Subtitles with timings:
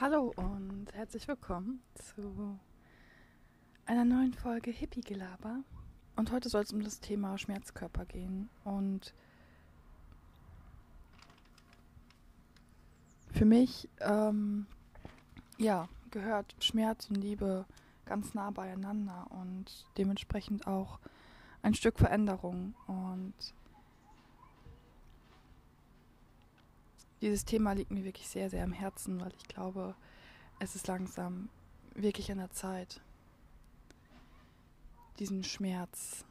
[0.00, 2.58] Hallo und herzlich willkommen zu
[3.86, 5.62] einer neuen Folge Hippie Gelaber.
[6.16, 8.50] Und heute soll es um das Thema Schmerzkörper gehen.
[8.64, 9.14] Und
[13.30, 14.66] für mich, ähm,
[15.58, 17.64] ja, gehört Schmerz und Liebe
[18.04, 20.98] ganz nah beieinander und dementsprechend auch
[21.62, 22.74] ein Stück Veränderung.
[22.88, 23.34] Und
[27.24, 29.94] dieses Thema liegt mir wirklich sehr, sehr am Herzen, weil ich glaube,
[30.58, 31.48] es ist langsam
[31.94, 33.00] wirklich an der Zeit,
[35.18, 36.26] diesen Schmerz,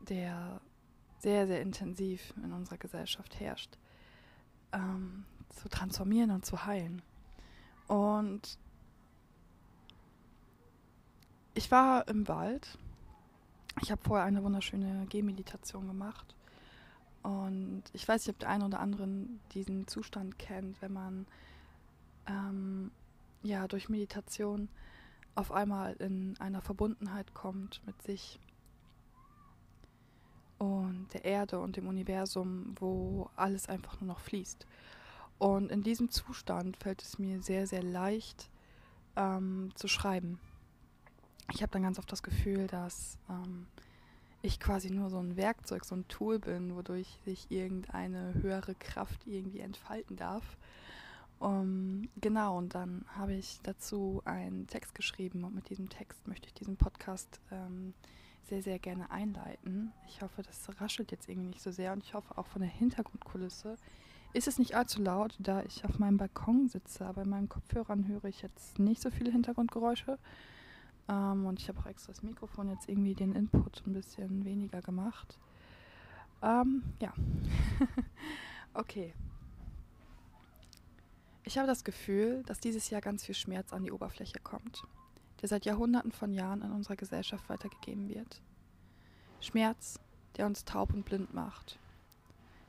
[0.00, 0.60] der
[1.20, 3.78] sehr, sehr intensiv in unserer Gesellschaft herrscht,
[4.72, 7.02] ähm, zu transformieren und zu heilen.
[7.86, 8.58] Und
[11.54, 12.78] ich war im Wald.
[13.80, 16.34] Ich habe vorher eine wunderschöne Gehmeditation gemacht
[17.22, 19.08] und ich weiß nicht, ob der eine oder andere
[19.52, 21.26] diesen Zustand kennt, wenn man
[22.26, 22.90] ähm,
[23.42, 24.68] ja durch Meditation
[25.34, 28.38] auf einmal in einer Verbundenheit kommt mit sich
[30.58, 34.66] und der Erde und dem Universum, wo alles einfach nur noch fließt.
[35.38, 38.48] Und in diesem Zustand fällt es mir sehr, sehr leicht
[39.16, 40.38] ähm, zu schreiben.
[41.52, 43.66] Ich habe dann ganz oft das Gefühl, dass ähm,
[44.42, 49.26] ich quasi nur so ein Werkzeug, so ein Tool bin, wodurch sich irgendeine höhere Kraft
[49.26, 50.56] irgendwie entfalten darf.
[51.38, 56.46] Um, genau, und dann habe ich dazu einen Text geschrieben und mit diesem Text möchte
[56.46, 57.94] ich diesen Podcast ähm,
[58.44, 59.92] sehr, sehr gerne einleiten.
[60.06, 62.70] Ich hoffe, das raschelt jetzt irgendwie nicht so sehr und ich hoffe auch von der
[62.70, 63.76] Hintergrundkulisse
[64.32, 68.08] ist es nicht allzu laut, da ich auf meinem Balkon sitze, aber in meinen Kopfhörern
[68.08, 70.18] höre ich jetzt nicht so viele Hintergrundgeräusche.
[71.08, 74.80] Ähm, und ich habe auch extra das Mikrofon jetzt irgendwie den Input ein bisschen weniger
[74.80, 75.38] gemacht.
[76.42, 77.12] Ähm, ja.
[78.74, 79.14] okay.
[81.44, 84.84] Ich habe das Gefühl, dass dieses Jahr ganz viel Schmerz an die Oberfläche kommt,
[85.40, 88.40] der seit Jahrhunderten von Jahren in unserer Gesellschaft weitergegeben wird.
[89.40, 89.98] Schmerz,
[90.36, 91.78] der uns taub und blind macht.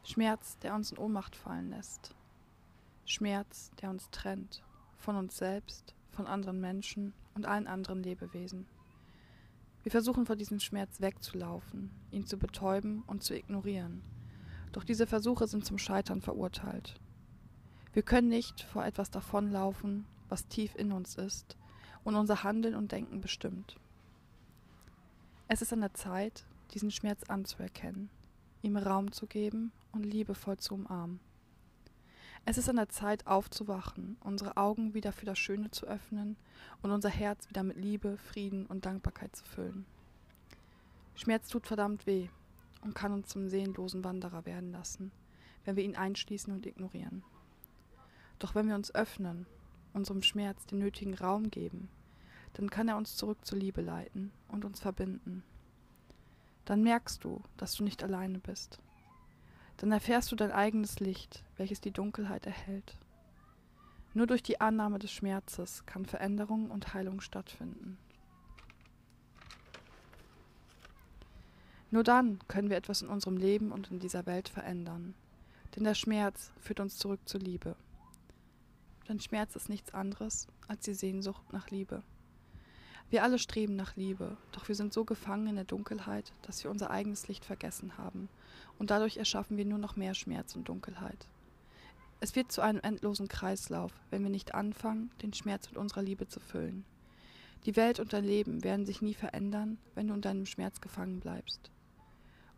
[0.03, 2.16] Schmerz, der uns in Ohnmacht fallen lässt.
[3.05, 4.63] Schmerz, der uns trennt
[4.97, 8.66] von uns selbst, von anderen Menschen und allen anderen Lebewesen.
[9.84, 14.01] Wir versuchen vor diesem Schmerz wegzulaufen, ihn zu betäuben und zu ignorieren.
[14.72, 16.96] Doch diese Versuche sind zum Scheitern verurteilt.
[17.91, 21.57] Wir können nicht vor etwas davonlaufen, was tief in uns ist
[22.03, 23.75] und unser Handeln und Denken bestimmt.
[25.47, 28.09] Es ist an der Zeit, diesen Schmerz anzuerkennen,
[28.62, 31.19] ihm Raum zu geben und liebevoll zu umarmen.
[32.45, 36.35] Es ist an der Zeit aufzuwachen, unsere Augen wieder für das Schöne zu öffnen
[36.81, 39.85] und unser Herz wieder mit Liebe, Frieden und Dankbarkeit zu füllen.
[41.15, 42.27] Schmerz tut verdammt weh
[42.81, 45.13] und kann uns zum seelenlosen Wanderer werden lassen,
[45.63, 47.23] wenn wir ihn einschließen und ignorieren.
[48.39, 49.45] Doch wenn wir uns öffnen,
[49.93, 51.87] unserem Schmerz den nötigen Raum geben,
[52.55, 55.43] dann kann er uns zurück zur Liebe leiten und uns verbinden.
[56.65, 58.79] Dann merkst du, dass du nicht alleine bist
[59.83, 62.97] dann erfährst du dein eigenes Licht, welches die Dunkelheit erhält.
[64.13, 67.97] Nur durch die Annahme des Schmerzes kann Veränderung und Heilung stattfinden.
[71.91, 75.16] Nur dann können wir etwas in unserem Leben und in dieser Welt verändern.
[75.75, 77.75] Denn der Schmerz führt uns zurück zur Liebe.
[79.09, 82.03] Denn Schmerz ist nichts anderes als die Sehnsucht nach Liebe.
[83.09, 86.72] Wir alle streben nach Liebe, doch wir sind so gefangen in der Dunkelheit, dass wir
[86.72, 88.30] unser eigenes Licht vergessen haben,
[88.80, 91.28] und dadurch erschaffen wir nur noch mehr Schmerz und Dunkelheit.
[92.19, 96.28] Es wird zu einem endlosen Kreislauf, wenn wir nicht anfangen, den Schmerz mit unserer Liebe
[96.28, 96.86] zu füllen.
[97.66, 101.20] Die Welt und dein Leben werden sich nie verändern, wenn du in deinem Schmerz gefangen
[101.20, 101.72] bleibst.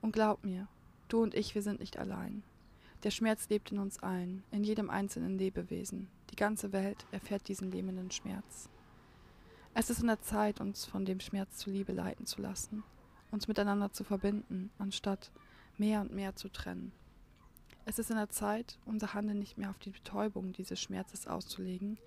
[0.02, 0.68] Und glaub mir,
[1.10, 2.44] du und ich, wir sind nicht allein.
[3.04, 6.08] Der Schmerz lebt in uns allen, in jedem einzelnen Lebewesen.
[6.32, 8.70] Die ganze Welt erfährt diesen lähmenden Schmerz.
[9.78, 12.86] Es ist in der Zeit, uns von dem Schmerz zu Liebe leiten zu lassen,
[13.30, 15.32] uns miteinander zu verbinden, anstatt
[15.78, 16.94] mehr und mehr zu trennen.
[17.84, 21.98] Es ist in der Zeit, unser Handeln nicht mehr auf die Betäubung dieses Schmerzes auszulegen,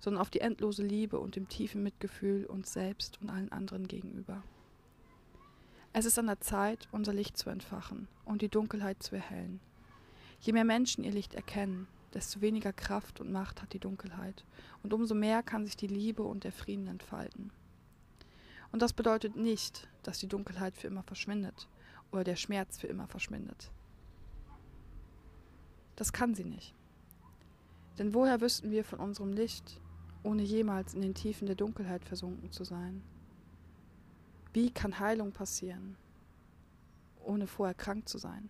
[0.00, 4.44] sondern auf die endlose Liebe und dem tiefen Mitgefühl uns selbst und allen anderen gegenüber.
[5.92, 9.58] Es ist an der Zeit, unser Licht zu entfachen und die Dunkelheit zu erhellen.
[10.38, 14.46] Je mehr Menschen ihr Licht erkennen, desto weniger Kraft und Macht hat die Dunkelheit
[14.82, 17.50] und umso mehr kann sich die Liebe und der Frieden entfalten.
[18.72, 21.68] Und das bedeutet nicht, dass die Dunkelheit für immer verschwindet
[22.10, 23.70] oder der Schmerz für immer verschwindet.
[25.94, 26.74] Das kann sie nicht.
[27.98, 29.78] Denn woher wüssten wir von unserem Licht,
[30.22, 33.02] ohne jemals in den Tiefen der Dunkelheit versunken zu sein?
[34.54, 35.96] Wie kann Heilung passieren,
[37.22, 38.48] ohne vorher krank zu sein?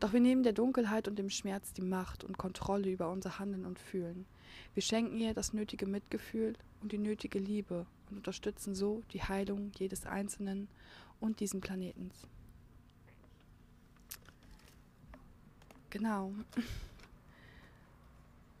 [0.00, 3.66] Doch wir nehmen der Dunkelheit und dem Schmerz die Macht und Kontrolle über unser Handeln
[3.66, 4.24] und Fühlen.
[4.72, 9.72] Wir schenken ihr das nötige Mitgefühl und die nötige Liebe und unterstützen so die Heilung
[9.76, 10.68] jedes Einzelnen
[11.20, 12.26] und diesen Planetens.
[15.90, 16.32] Genau.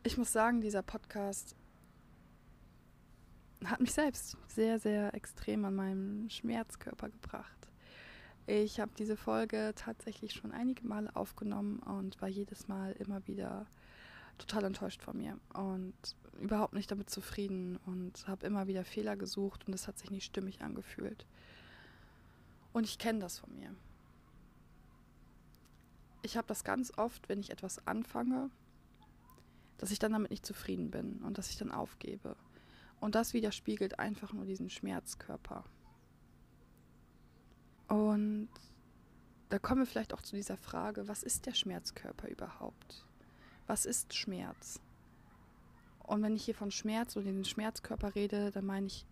[0.02, 1.54] Ich muss sagen, dieser Podcast
[3.64, 7.59] hat mich selbst sehr, sehr extrem an meinem Schmerzkörper gebracht.
[8.52, 13.64] Ich habe diese Folge tatsächlich schon einige Male aufgenommen und war jedes Mal immer wieder
[14.38, 15.94] total enttäuscht von mir und
[16.40, 20.24] überhaupt nicht damit zufrieden und habe immer wieder Fehler gesucht und es hat sich nicht
[20.24, 21.26] stimmig angefühlt.
[22.72, 23.72] Und ich kenne das von mir.
[26.22, 28.50] Ich habe das ganz oft, wenn ich etwas anfange,
[29.78, 32.34] dass ich dann damit nicht zufrieden bin und dass ich dann aufgebe.
[32.98, 35.62] Und das widerspiegelt einfach nur diesen Schmerzkörper.
[37.90, 38.48] Und
[39.48, 43.04] da kommen wir vielleicht auch zu dieser Frage, was ist der Schmerzkörper überhaupt?
[43.66, 44.80] Was ist Schmerz?
[46.04, 49.06] Und wenn ich hier von Schmerz oder den Schmerzkörper rede, dann meine ich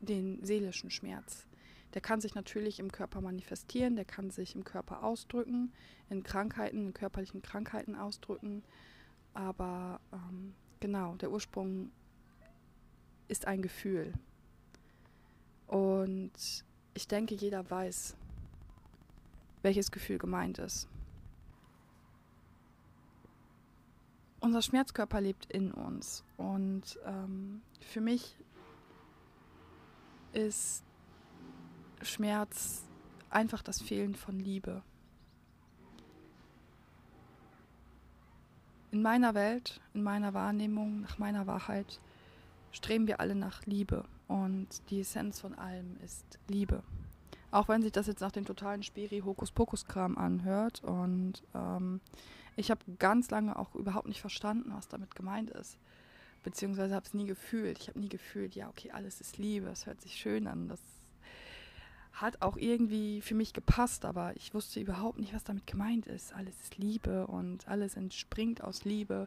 [0.00, 1.46] den seelischen Schmerz.
[1.94, 5.72] Der kann sich natürlich im Körper manifestieren, der kann sich im Körper ausdrücken,
[6.10, 8.62] in Krankheiten, in körperlichen Krankheiten ausdrücken.
[9.32, 11.90] Aber ähm, genau, der Ursprung
[13.28, 14.12] ist ein Gefühl.
[15.66, 16.64] Und
[17.00, 18.14] ich denke, jeder weiß,
[19.62, 20.86] welches Gefühl gemeint ist.
[24.40, 28.36] Unser Schmerzkörper lebt in uns und ähm, für mich
[30.34, 30.84] ist
[32.02, 32.84] Schmerz
[33.30, 34.82] einfach das Fehlen von Liebe.
[38.90, 41.98] In meiner Welt, in meiner Wahrnehmung, nach meiner Wahrheit
[42.72, 46.84] streben wir alle nach Liebe und die Essenz von allem ist Liebe.
[47.50, 50.84] Auch wenn sich das jetzt nach dem totalen Spiri-Hokus-Pokus-Kram anhört.
[50.84, 52.00] Und ähm,
[52.54, 55.78] ich habe ganz lange auch überhaupt nicht verstanden, was damit gemeint ist.
[56.44, 57.80] Beziehungsweise habe es nie gefühlt.
[57.80, 60.68] Ich habe nie gefühlt, ja, okay, alles ist Liebe, es hört sich schön an.
[60.68, 60.80] Das
[62.12, 66.32] hat auch irgendwie für mich gepasst, aber ich wusste überhaupt nicht, was damit gemeint ist.
[66.34, 69.26] Alles ist Liebe und alles entspringt aus Liebe.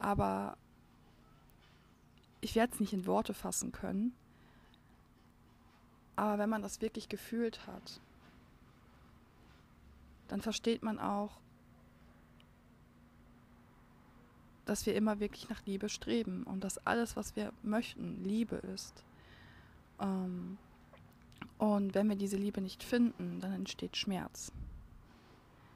[0.00, 0.56] Aber
[2.40, 4.16] ich werde es nicht in Worte fassen können.
[6.16, 8.00] Aber wenn man das wirklich gefühlt hat,
[10.28, 11.38] dann versteht man auch,
[14.64, 19.04] dass wir immer wirklich nach Liebe streben und dass alles, was wir möchten, Liebe ist.
[20.00, 20.58] Ähm,
[21.58, 24.52] und wenn wir diese Liebe nicht finden, dann entsteht Schmerz.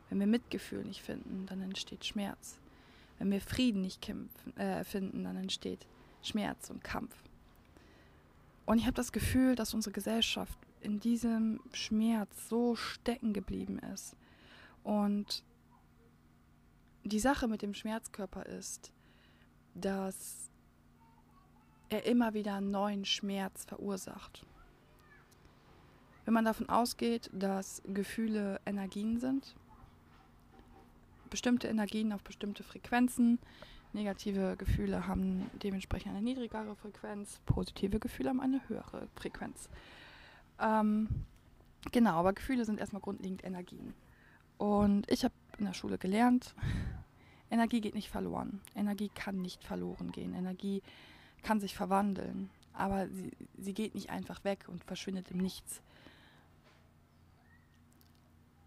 [0.08, 2.58] Wenn wir Mitgefühl nicht finden, dann entsteht Schmerz.
[3.18, 5.86] Wenn wir Frieden nicht kämpfen, äh, finden, dann entsteht
[6.22, 7.14] Schmerz und Kampf.
[8.66, 14.16] Und ich habe das Gefühl, dass unsere Gesellschaft in diesem Schmerz so stecken geblieben ist.
[14.82, 15.44] Und
[17.04, 18.92] die Sache mit dem Schmerzkörper ist,
[19.74, 20.50] dass
[21.88, 24.44] er immer wieder einen neuen Schmerz verursacht.
[26.24, 29.54] Wenn man davon ausgeht, dass Gefühle Energien sind,
[31.30, 33.38] bestimmte Energien auf bestimmte Frequenzen,
[33.92, 39.68] Negative Gefühle haben dementsprechend eine niedrigere Frequenz, positive Gefühle haben eine höhere Frequenz.
[40.60, 41.08] Ähm,
[41.92, 43.94] genau, aber Gefühle sind erstmal grundlegend Energien.
[44.58, 46.54] Und ich habe in der Schule gelernt,
[47.50, 48.60] Energie geht nicht verloren.
[48.74, 50.34] Energie kann nicht verloren gehen.
[50.34, 50.82] Energie
[51.42, 55.80] kann sich verwandeln, aber sie, sie geht nicht einfach weg und verschwindet im Nichts.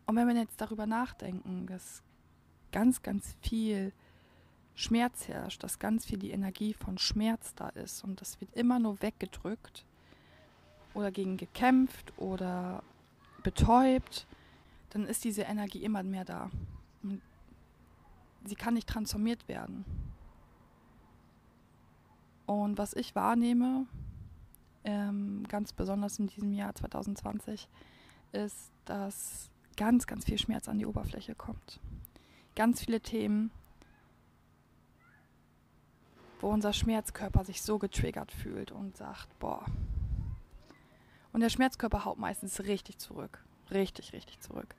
[0.05, 2.01] Und wenn wir jetzt darüber nachdenken, dass
[2.71, 3.91] ganz, ganz viel
[4.79, 8.79] Schmerz herrscht, dass ganz viel die Energie von Schmerz da ist und das wird immer
[8.79, 9.85] nur weggedrückt
[10.93, 12.81] oder gegen gekämpft oder
[13.43, 14.25] betäubt,
[14.91, 16.49] dann ist diese Energie immer mehr da.
[17.03, 17.21] Und
[18.45, 19.83] sie kann nicht transformiert werden.
[22.45, 23.85] Und was ich wahrnehme,
[24.85, 27.67] ähm, ganz besonders in diesem Jahr 2020,
[28.31, 31.81] ist, dass ganz, ganz viel Schmerz an die Oberfläche kommt.
[32.55, 33.51] Ganz viele Themen,
[36.39, 39.65] wo unser Schmerzkörper sich so getriggert fühlt und sagt, boah.
[41.31, 43.43] Und der Schmerzkörper haut meistens richtig zurück.
[43.71, 44.73] Richtig, richtig zurück.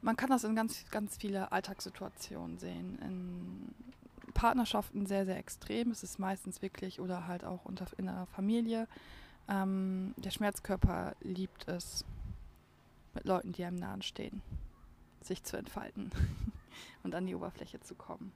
[0.00, 2.98] Man kann das in ganz, ganz viele Alltagssituationen sehen.
[3.00, 5.90] In Partnerschaften sehr, sehr extrem.
[5.90, 8.86] Es ist meistens wirklich oder halt auch unter, in einer Familie.
[9.48, 12.04] Ähm, der Schmerzkörper liebt es,
[13.14, 14.42] mit Leuten, die einem nahen stehen,
[15.22, 16.10] sich zu entfalten
[17.02, 18.32] und an die Oberfläche zu kommen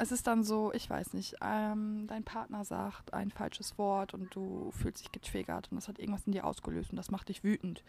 [0.00, 4.34] es ist dann so, ich weiß nicht, ähm, dein Partner sagt ein falsches Wort und
[4.34, 7.44] du fühlst dich getriggert und das hat irgendwas in dir ausgelöst und das macht dich
[7.44, 7.84] wütend.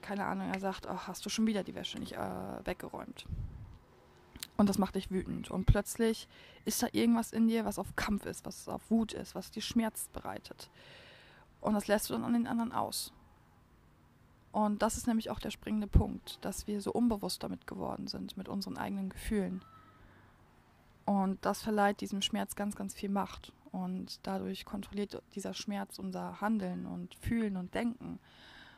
[0.00, 3.26] keine Ahnung, er sagt, ach, hast du schon wieder die Wäsche nicht äh, weggeräumt.
[4.56, 5.50] Und das macht dich wütend.
[5.50, 6.28] Und plötzlich
[6.64, 9.62] ist da irgendwas in dir, was auf Kampf ist, was auf Wut ist, was dir
[9.62, 10.70] Schmerz bereitet.
[11.60, 13.12] Und das lässt du dann an den anderen aus.
[14.52, 18.36] Und das ist nämlich auch der springende Punkt, dass wir so unbewusst damit geworden sind,
[18.36, 19.64] mit unseren eigenen Gefühlen.
[21.04, 23.52] Und das verleiht diesem Schmerz ganz, ganz viel Macht.
[23.72, 28.20] Und dadurch kontrolliert dieser Schmerz unser Handeln und Fühlen und Denken.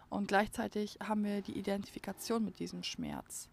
[0.09, 3.49] Und gleichzeitig haben wir die Identifikation mit diesem Schmerz.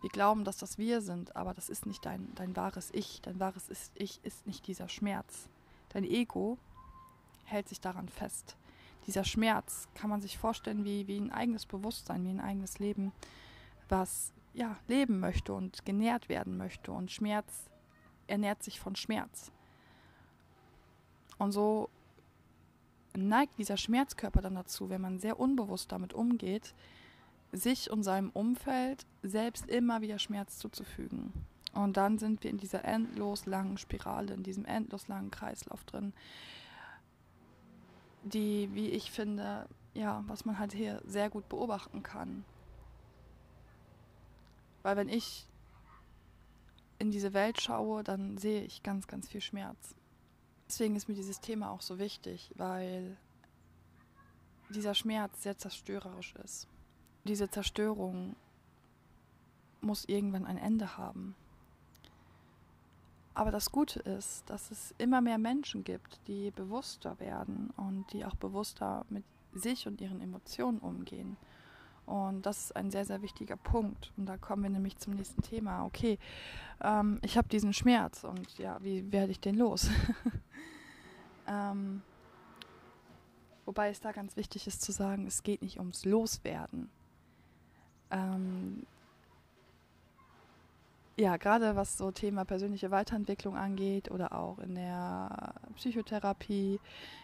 [0.00, 3.22] Wir glauben, dass das wir sind, aber das ist nicht dein, dein wahres Ich.
[3.22, 5.48] Dein wahres Ich ist nicht dieser Schmerz.
[5.90, 6.58] Dein Ego
[7.44, 8.56] hält sich daran fest.
[9.06, 13.12] Dieser Schmerz kann man sich vorstellen wie, wie ein eigenes Bewusstsein, wie ein eigenes Leben,
[13.88, 16.92] was ja, leben möchte und genährt werden möchte.
[16.92, 17.70] Und Schmerz
[18.26, 19.52] ernährt sich von Schmerz.
[21.38, 21.90] Und so
[23.16, 26.74] neigt dieser Schmerzkörper dann dazu, wenn man sehr unbewusst damit umgeht,
[27.52, 31.32] sich und seinem Umfeld selbst immer wieder Schmerz zuzufügen.
[31.72, 36.12] Und dann sind wir in dieser endlos langen Spirale, in diesem endlos langen Kreislauf drin,
[38.22, 42.44] die, wie ich finde, ja, was man halt hier sehr gut beobachten kann.
[44.82, 45.46] Weil wenn ich
[46.98, 49.94] in diese Welt schaue, dann sehe ich ganz, ganz viel Schmerz.
[50.68, 53.16] Deswegen ist mir dieses Thema auch so wichtig, weil
[54.70, 56.68] dieser Schmerz sehr zerstörerisch ist
[57.24, 58.36] diese Zerstörung
[59.80, 61.34] muss irgendwann ein Ende haben.
[63.34, 68.24] Aber das Gute ist, dass es immer mehr Menschen gibt, die bewusster werden und die
[68.24, 71.36] auch bewusster mit sich und ihren Emotionen umgehen.
[72.06, 74.12] Und das ist ein sehr, sehr wichtiger Punkt.
[74.16, 75.84] Und da kommen wir nämlich zum nächsten Thema.
[75.84, 76.18] Okay,
[76.82, 79.88] ähm, ich habe diesen Schmerz und ja, wie werde ich den los?
[81.48, 82.02] ähm,
[83.64, 86.90] wobei es da ganz wichtig ist zu sagen, es geht nicht ums Loswerden
[88.10, 88.86] ähm,
[91.16, 96.80] ja, gerade was so Thema persönliche Weiterentwicklung angeht oder auch in der Psychotherapie,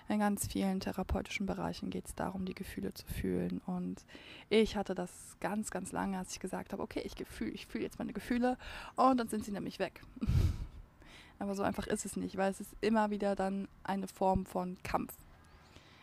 [0.09, 3.61] in ganz vielen therapeutischen Bereichen geht es darum, die Gefühle zu fühlen.
[3.66, 4.04] Und
[4.49, 7.85] ich hatte das ganz, ganz lange, als ich gesagt habe, okay, ich, gefühl, ich fühle
[7.85, 8.56] jetzt meine Gefühle
[8.97, 10.02] und dann sind sie nämlich weg.
[11.38, 14.76] Aber so einfach ist es nicht, weil es ist immer wieder dann eine Form von
[14.82, 15.14] Kampf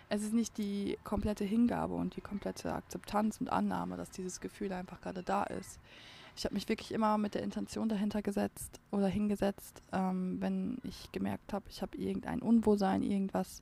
[0.10, 4.72] es ist nicht die komplette Hingabe und die komplette Akzeptanz und Annahme, dass dieses Gefühl
[4.72, 5.80] einfach gerade da ist.
[6.38, 11.12] Ich habe mich wirklich immer mit der Intention dahinter gesetzt oder hingesetzt, ähm, wenn ich
[11.12, 13.62] gemerkt habe, ich habe irgendein Unwohlsein, irgendwas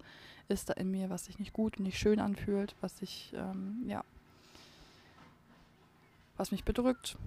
[0.50, 3.86] ist da in mir, was sich nicht gut und nicht schön anfühlt, was sich, ähm,
[3.88, 4.04] ja,
[6.36, 7.18] was mich bedrückt,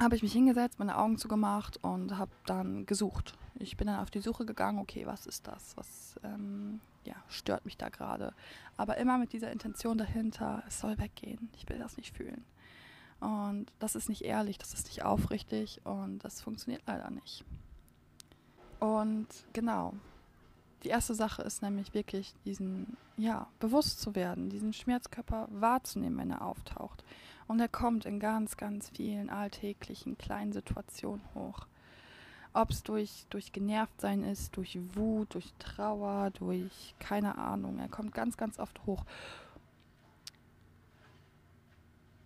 [0.00, 3.34] habe ich mich hingesetzt, meine Augen zugemacht und habe dann gesucht.
[3.56, 5.76] Ich bin dann auf die Suche gegangen, okay, was ist das?
[5.76, 8.32] Was ähm, ja, stört mich da gerade?
[8.78, 12.42] Aber immer mit dieser Intention dahinter, es soll weggehen, ich will das nicht fühlen.
[13.24, 17.42] Und das ist nicht ehrlich, das ist nicht aufrichtig und das funktioniert leider nicht.
[18.80, 19.94] Und genau,
[20.82, 26.32] die erste Sache ist nämlich wirklich diesen, ja, bewusst zu werden, diesen Schmerzkörper wahrzunehmen, wenn
[26.32, 27.02] er auftaucht.
[27.46, 31.66] Und er kommt in ganz, ganz vielen alltäglichen kleinen Situationen hoch.
[32.52, 37.78] Ob es durch, durch Genervtsein ist, durch Wut, durch Trauer, durch keine Ahnung.
[37.78, 39.06] Er kommt ganz, ganz oft hoch.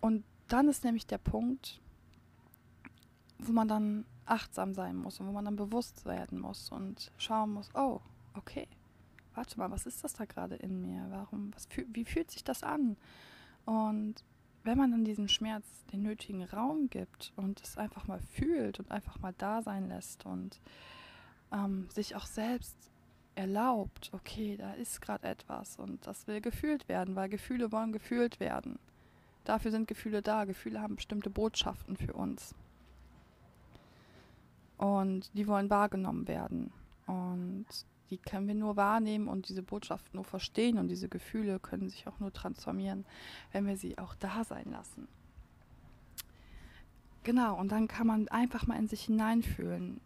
[0.01, 1.81] Und dann ist nämlich der Punkt,
[3.39, 7.53] wo man dann achtsam sein muss und wo man dann bewusst werden muss und schauen
[7.53, 8.01] muss, oh,
[8.33, 8.67] okay,
[9.33, 11.07] warte mal, was ist das da gerade in mir?
[11.09, 12.97] Warum, was, wie fühlt sich das an?
[13.65, 14.23] Und
[14.63, 18.91] wenn man dann diesem Schmerz den nötigen Raum gibt und es einfach mal fühlt und
[18.91, 20.59] einfach mal da sein lässt und
[21.51, 22.75] ähm, sich auch selbst
[23.35, 28.39] erlaubt, okay, da ist gerade etwas und das will gefühlt werden, weil Gefühle wollen gefühlt
[28.39, 28.79] werden.
[29.49, 30.45] Dafür sind Gefühle da.
[30.45, 32.53] Gefühle haben bestimmte Botschaften für uns.
[34.77, 36.71] Und die wollen wahrgenommen werden.
[37.07, 37.65] Und
[38.11, 42.05] die können wir nur wahrnehmen und diese Botschaft nur verstehen und diese Gefühle können sich
[42.07, 43.05] auch nur transformieren,
[43.51, 45.07] wenn wir sie auch da sein lassen.
[47.23, 49.99] Genau, und dann kann man einfach mal in sich hineinfühlen.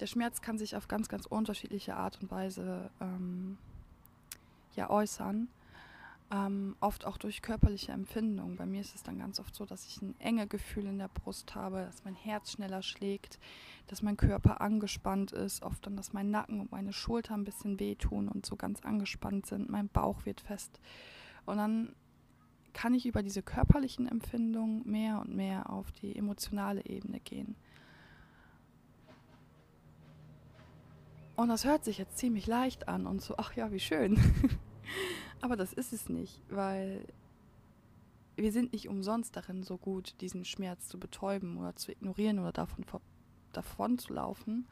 [0.00, 3.58] Der Schmerz kann sich auf ganz, ganz unterschiedliche Art und Weise ähm,
[4.74, 5.46] ja, äußern
[6.30, 8.56] ähm, oft auch durch körperliche Empfindungen.
[8.56, 11.08] Bei mir ist es dann ganz oft so, dass ich ein enge Gefühl in der
[11.08, 13.38] Brust habe, dass mein Herz schneller schlägt,
[13.86, 17.80] dass mein Körper angespannt ist, oft dann, dass mein Nacken und meine Schulter ein bisschen
[17.80, 20.80] wehtun und so ganz angespannt sind, mein Bauch wird fest.
[21.46, 21.94] Und dann
[22.74, 27.56] kann ich über diese körperlichen Empfindungen mehr und mehr auf die emotionale Ebene gehen.
[31.36, 34.18] Und das hört sich jetzt ziemlich leicht an und so, ach ja, wie schön.
[35.40, 37.06] Aber das ist es nicht, weil
[38.36, 42.52] wir sind nicht umsonst darin so gut, diesen Schmerz zu betäuben oder zu ignorieren oder
[42.52, 42.84] davon,
[43.52, 44.66] davon zu laufen,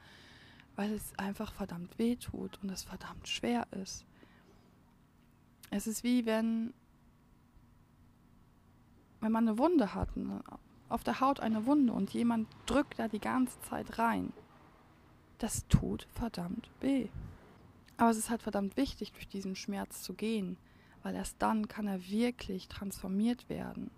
[0.76, 4.04] weil es einfach verdammt weh tut und es verdammt schwer ist.
[5.70, 6.72] Es ist wie wenn,
[9.20, 10.42] wenn man eine Wunde hat, ne,
[10.88, 14.32] auf der Haut eine Wunde und jemand drückt da die ganze Zeit rein.
[15.38, 17.08] Das tut verdammt weh.
[17.96, 20.56] Aber es ist halt verdammt wichtig, durch diesen Schmerz zu gehen,
[21.02, 23.90] weil erst dann kann er wirklich transformiert werden.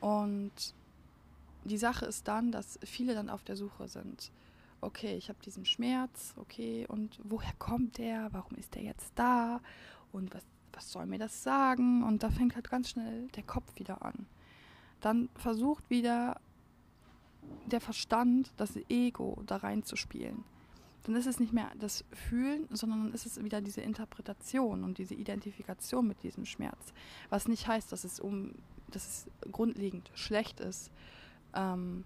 [0.00, 0.52] Und
[1.64, 4.30] die Sache ist dann, dass viele dann auf der Suche sind.
[4.80, 8.28] Okay, ich habe diesen Schmerz, okay, und woher kommt der?
[8.32, 9.60] Warum ist der jetzt da?
[10.12, 12.04] Und was, was soll mir das sagen?
[12.04, 14.26] Und da fängt halt ganz schnell der Kopf wieder an.
[15.00, 16.40] Dann versucht wieder
[17.66, 20.44] der Verstand, das Ego da reinzuspielen
[21.04, 24.98] dann ist es nicht mehr das Fühlen, sondern dann ist es wieder diese Interpretation und
[24.98, 26.92] diese Identifikation mit diesem Schmerz.
[27.30, 28.54] Was nicht heißt, dass es um,
[28.90, 30.90] dass es grundlegend schlecht ist,
[31.54, 32.04] ähm,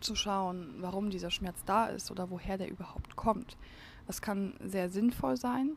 [0.00, 3.56] zu schauen, warum dieser Schmerz da ist oder woher der überhaupt kommt.
[4.06, 5.72] Das kann sehr sinnvoll sein,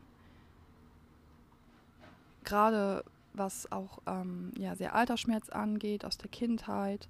[2.44, 3.04] gerade
[3.34, 7.08] was auch ähm, ja, sehr Altersschmerz angeht aus der Kindheit,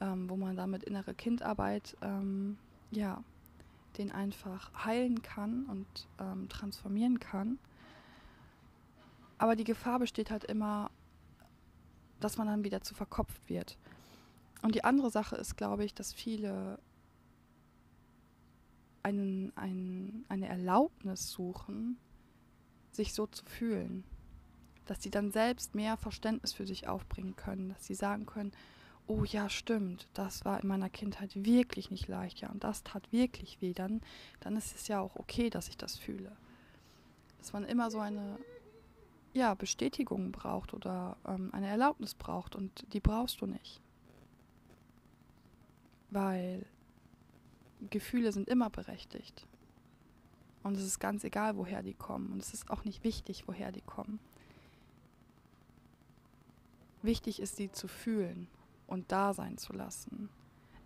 [0.00, 2.58] ähm, wo man damit innere Kindarbeit ähm,
[2.90, 3.22] ja,
[3.96, 5.86] den einfach heilen kann und
[6.18, 7.58] ähm, transformieren kann.
[9.38, 10.90] Aber die Gefahr besteht halt immer,
[12.20, 13.78] dass man dann wieder zu verkopft wird.
[14.62, 16.78] Und die andere Sache ist, glaube ich, dass viele
[19.02, 21.96] einen, einen, eine Erlaubnis suchen,
[22.90, 24.04] sich so zu fühlen.
[24.86, 28.52] Dass sie dann selbst mehr Verständnis für sich aufbringen können, dass sie sagen können,
[29.08, 33.10] oh ja, stimmt, das war in meiner Kindheit wirklich nicht leicht, ja, und das tat
[33.10, 34.02] wirklich weh, dann,
[34.40, 36.36] dann ist es ja auch okay, dass ich das fühle.
[37.38, 38.38] Dass man immer so eine
[39.32, 43.80] ja, Bestätigung braucht oder ähm, eine Erlaubnis braucht und die brauchst du nicht.
[46.10, 46.66] Weil
[47.90, 49.46] Gefühle sind immer berechtigt.
[50.62, 52.32] Und es ist ganz egal, woher die kommen.
[52.32, 54.18] Und es ist auch nicht wichtig, woher die kommen.
[57.00, 58.48] Wichtig ist, sie zu fühlen
[58.88, 60.28] und da sein zu lassen.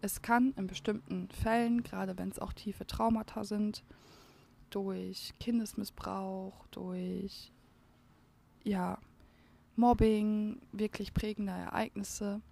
[0.02, 3.84] Es kann in bestimmten Fällen, gerade wenn es auch tiefe Traumata sind,
[4.68, 7.52] durch Kindesmissbrauch, durch
[8.64, 8.98] ja,
[9.76, 12.42] Mobbing, wirklich prägende Ereignisse,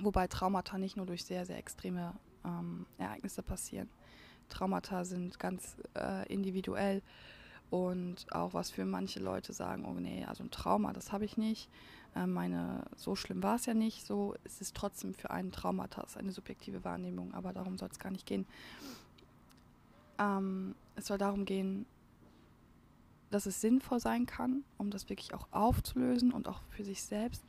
[0.00, 3.90] wobei Traumata nicht nur durch sehr, sehr extreme ähm, Ereignisse passieren.
[4.48, 7.02] Traumata sind ganz äh, individuell
[7.70, 11.36] und auch was für manche Leute sagen, oh nee, also ein Trauma, das habe ich
[11.36, 11.68] nicht.
[12.16, 16.04] Äh, meine, so schlimm war es ja nicht, so ist es trotzdem für einen Traumata,
[16.16, 18.46] eine subjektive Wahrnehmung, aber darum soll es gar nicht gehen.
[20.18, 21.86] Ähm, es soll darum gehen,
[23.30, 27.44] dass es sinnvoll sein kann, um das wirklich auch aufzulösen und auch für sich selbst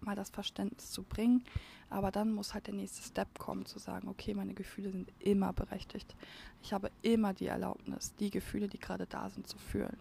[0.00, 1.44] mal das Verständnis zu bringen.
[1.88, 5.52] Aber dann muss halt der nächste Step kommen, zu sagen, okay, meine Gefühle sind immer
[5.52, 6.16] berechtigt.
[6.62, 9.96] Ich habe immer die Erlaubnis, die Gefühle, die gerade da sind, zu fühlen.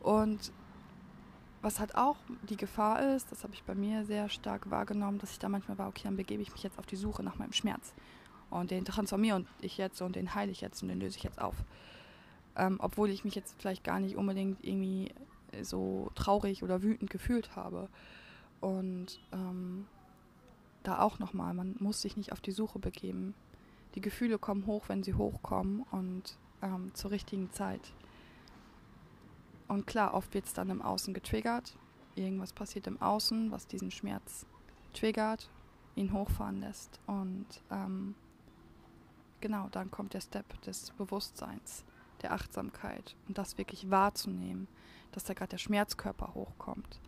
[0.00, 0.52] Und
[1.62, 2.16] was halt auch
[2.48, 5.78] die Gefahr ist, das habe ich bei mir sehr stark wahrgenommen, dass ich da manchmal
[5.78, 7.94] war, okay, dann begebe ich mich jetzt auf die Suche nach meinem Schmerz.
[8.50, 11.24] Und den transformiere und ich jetzt und den heile ich jetzt und den löse ich
[11.24, 11.56] jetzt auf.
[12.56, 15.12] Ähm, obwohl ich mich jetzt vielleicht gar nicht unbedingt irgendwie
[15.62, 17.88] so traurig oder wütend gefühlt habe.
[18.60, 19.86] Und ähm,
[20.82, 23.34] da auch nochmal, man muss sich nicht auf die Suche begeben.
[23.94, 27.92] Die Gefühle kommen hoch, wenn sie hochkommen und ähm, zur richtigen Zeit.
[29.68, 31.76] Und klar, oft wird es dann im Außen getriggert.
[32.14, 34.46] Irgendwas passiert im Außen, was diesen Schmerz
[34.94, 35.50] triggert,
[35.94, 37.00] ihn hochfahren lässt.
[37.06, 38.14] Und ähm,
[39.40, 41.84] genau, dann kommt der Step des Bewusstseins,
[42.22, 44.68] der Achtsamkeit und das wirklich wahrzunehmen,
[45.12, 46.98] dass da gerade der Schmerzkörper hochkommt.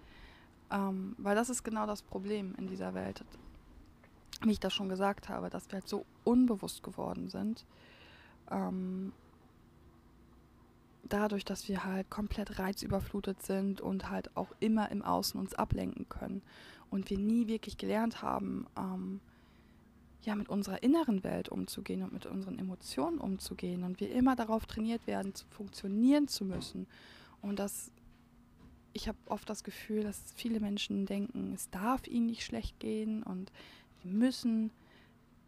[0.70, 3.24] Ähm, weil das ist genau das Problem in dieser Welt,
[4.42, 7.66] wie ich das schon gesagt habe, dass wir halt so unbewusst geworden sind.
[8.50, 9.12] Ähm,
[11.08, 16.08] dadurch, dass wir halt komplett reizüberflutet sind und halt auch immer im Außen uns ablenken
[16.08, 16.42] können
[16.90, 19.20] und wir nie wirklich gelernt haben, ähm,
[20.22, 24.66] ja, mit unserer inneren Welt umzugehen und mit unseren Emotionen umzugehen und wir immer darauf
[24.66, 26.86] trainiert werden, zu funktionieren zu müssen.
[27.40, 27.90] Und das,
[28.92, 33.22] ich habe oft das Gefühl, dass viele Menschen denken, es darf ihnen nicht schlecht gehen
[33.22, 33.52] und
[34.02, 34.70] die müssen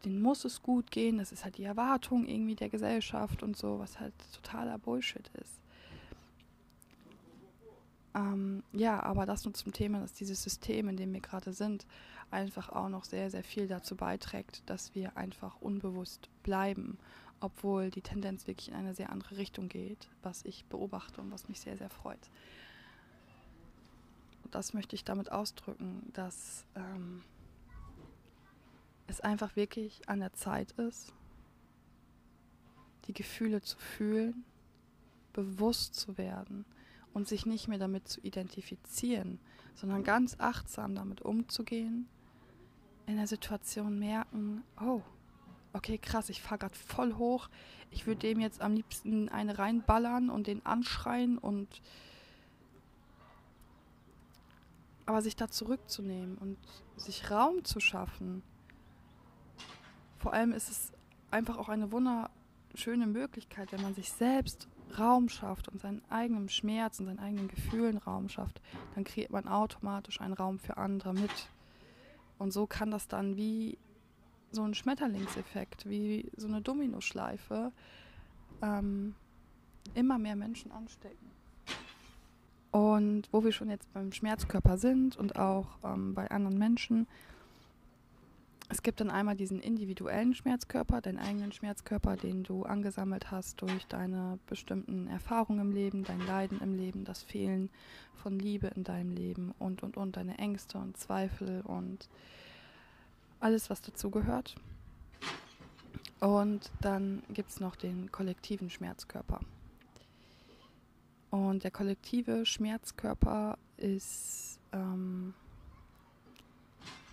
[0.04, 3.78] denen muss es gut gehen, das ist halt die Erwartung irgendwie der Gesellschaft und so,
[3.78, 5.60] was halt totaler Bullshit ist.
[8.14, 11.86] Ähm, ja, aber das nur zum Thema, dass dieses System, in dem wir gerade sind,
[12.30, 16.98] einfach auch noch sehr, sehr viel dazu beiträgt, dass wir einfach unbewusst bleiben,
[17.40, 21.48] obwohl die Tendenz wirklich in eine sehr andere Richtung geht, was ich beobachte und was
[21.48, 22.30] mich sehr, sehr freut.
[24.52, 27.22] Das möchte ich damit ausdrücken, dass ähm,
[29.08, 31.12] es einfach wirklich an der Zeit ist,
[33.06, 34.44] die Gefühle zu fühlen,
[35.32, 36.64] bewusst zu werden
[37.14, 39.40] und sich nicht mehr damit zu identifizieren,
[39.74, 42.06] sondern ganz achtsam damit umzugehen,
[43.06, 45.02] in der Situation merken, oh,
[45.72, 47.48] okay, krass, ich fahre gerade voll hoch,
[47.90, 51.82] ich würde dem jetzt am liebsten eine reinballern und den anschreien und
[55.06, 56.58] aber sich da zurückzunehmen und
[56.96, 58.42] sich Raum zu schaffen.
[60.18, 60.92] Vor allem ist es
[61.30, 67.00] einfach auch eine wunderschöne Möglichkeit, wenn man sich selbst Raum schafft und seinen eigenen Schmerz
[67.00, 68.60] und seinen eigenen Gefühlen Raum schafft,
[68.94, 71.48] dann kreiert man automatisch einen Raum für andere mit.
[72.38, 73.78] Und so kann das dann wie
[74.50, 77.72] so ein Schmetterlingseffekt, wie so eine Dominoschleife
[78.60, 79.14] ähm,
[79.94, 81.31] immer mehr Menschen anstecken.
[82.72, 87.06] Und wo wir schon jetzt beim Schmerzkörper sind und auch ähm, bei anderen Menschen,
[88.70, 93.86] es gibt dann einmal diesen individuellen Schmerzkörper, deinen eigenen Schmerzkörper, den du angesammelt hast durch
[93.86, 97.68] deine bestimmten Erfahrungen im Leben, dein Leiden im Leben, das Fehlen
[98.14, 102.08] von Liebe in deinem Leben und, und, und, deine Ängste und Zweifel und
[103.40, 104.54] alles, was dazugehört.
[106.20, 109.40] Und dann gibt es noch den kollektiven Schmerzkörper.
[111.32, 115.32] Und der kollektive Schmerzkörper ist ähm,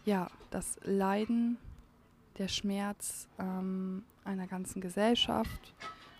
[0.03, 1.57] ja, das Leiden,
[2.37, 5.73] der Schmerz ähm, einer ganzen Gesellschaft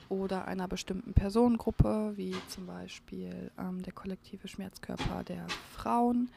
[0.08, 6.30] oder einer bestimmten Personengruppe, wie zum Beispiel ähm, der kollektive Schmerzkörper der Frauen,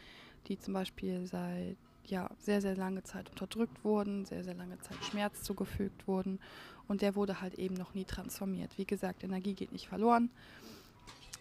[0.48, 4.96] die zum Beispiel seit ja, sehr, sehr lange Zeit unterdrückt wurden, sehr, sehr lange Zeit
[5.05, 6.40] Schmerz zugefügt wurden
[6.88, 8.77] und der wurde halt eben noch nie transformiert.
[8.79, 10.29] Wie gesagt, Energie geht nicht verloren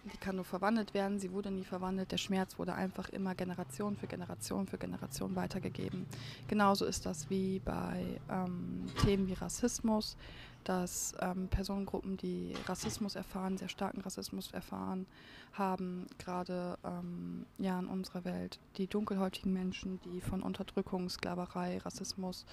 [0.05, 3.95] die kann nur verwandelt werden, sie wurde nie verwandelt, der Schmerz wurde einfach immer Generation
[3.95, 6.07] für Generation für Generation weitergegeben.
[6.47, 10.17] Genauso ist das wie bei ähm, Themen wie Rassismus,
[10.63, 15.05] dass ähm, Personengruppen, die Rassismus erfahren, sehr starken Rassismus erfahren
[15.53, 22.45] haben, gerade ähm, ja in unserer Welt, die dunkelhäutigen Menschen, die von Unterdrückung, Sklaverei, Rassismus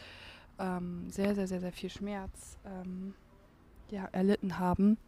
[0.58, 3.14] ähm, sehr, sehr, sehr, sehr viel Schmerz ähm,
[3.90, 4.98] ja, erlitten haben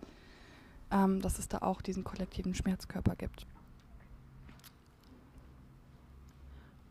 [0.90, 3.46] ähm, dass es da auch diesen kollektiven Schmerzkörper gibt.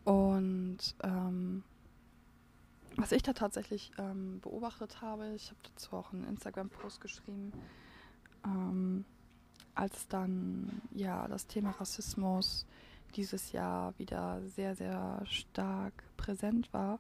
[0.06, 1.64] Und ähm,
[2.96, 7.54] was ich da tatsächlich ähm, beobachtet habe, ich habe dazu auch einen Instagram-Post geschrieben,
[8.46, 9.06] ähm,
[9.76, 12.66] als dann ja das Thema Rassismus
[13.16, 17.00] dieses Jahr wieder sehr, sehr stark präsent war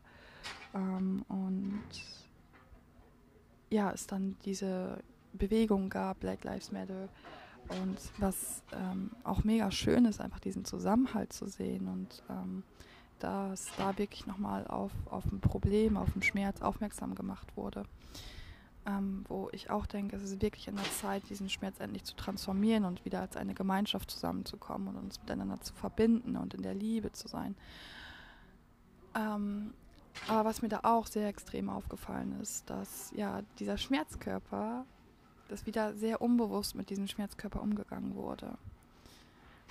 [0.73, 1.83] ähm, und
[3.69, 7.09] ja, es dann diese Bewegung gab, Black Lives Matter.
[7.81, 12.63] Und was ähm, auch mega schön ist, einfach diesen Zusammenhalt zu sehen und ähm,
[13.19, 17.83] dass da wirklich nochmal auf, auf ein Problem, auf einen Schmerz aufmerksam gemacht wurde.
[18.85, 22.15] Ähm, wo ich auch denke, es ist wirklich an der Zeit, diesen Schmerz endlich zu
[22.15, 26.73] transformieren und wieder als eine Gemeinschaft zusammenzukommen und uns miteinander zu verbinden und in der
[26.73, 27.55] Liebe zu sein.
[29.15, 29.73] Ähm,
[30.27, 34.85] aber was mir da auch sehr extrem aufgefallen ist, dass ja dieser Schmerzkörper
[35.49, 38.57] dass wieder sehr unbewusst mit diesem Schmerzkörper umgegangen wurde.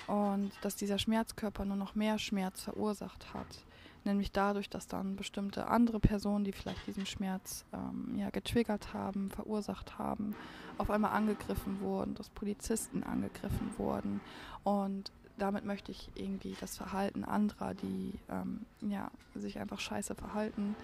[0.06, 3.64] Und dass dieser Schmerzkörper nur noch mehr Schmerz verursacht hat.
[4.04, 9.30] Nämlich dadurch, dass dann bestimmte andere Personen, die vielleicht diesen Schmerz ähm, ja, getriggert haben,
[9.30, 10.34] verursacht haben,
[10.78, 14.20] auf einmal angegriffen wurden, dass Polizisten angegriffen wurden.
[14.62, 20.76] Und damit möchte ich irgendwie das Verhalten anderer, die ähm, ja, sich einfach scheiße verhalten,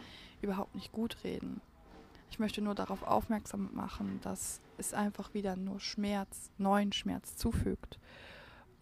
[0.43, 1.61] überhaupt nicht gut reden.
[2.31, 7.99] Ich möchte nur darauf aufmerksam machen, dass es einfach wieder nur Schmerz, neuen Schmerz zufügt.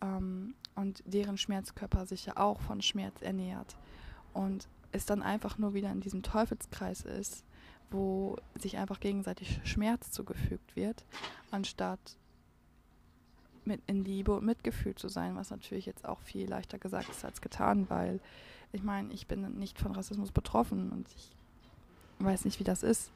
[0.00, 3.76] Ähm, und deren Schmerzkörper sich ja auch von Schmerz ernährt.
[4.33, 7.44] Und es dann einfach nur wieder in diesem Teufelskreis ist,
[7.90, 11.05] wo sich einfach gegenseitig Schmerz zugefügt wird,
[11.50, 12.16] anstatt
[13.64, 17.24] mit in Liebe und Mitgefühl zu sein, was natürlich jetzt auch viel leichter gesagt ist
[17.24, 18.20] als getan, weil
[18.72, 21.31] ich meine, ich bin nicht von Rassismus betroffen und ich
[22.24, 23.11] weiß nicht, wie das ist.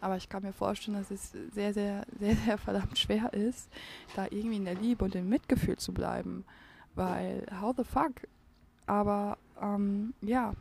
[0.00, 3.68] Aber ich kann mir vorstellen, dass es sehr, sehr, sehr, sehr verdammt schwer ist,
[4.14, 6.44] da irgendwie in der Liebe und im Mitgefühl zu bleiben.
[6.94, 8.12] Weil, how the fuck?
[8.86, 10.52] Aber, ähm, ja.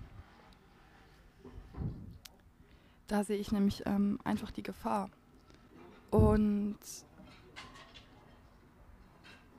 [3.08, 5.10] Da sehe ich nämlich ähm, einfach die Gefahr.
[6.10, 6.80] Und